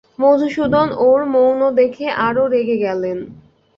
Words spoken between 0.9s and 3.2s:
ওর মৌন দেখে আরো রেগে গেল।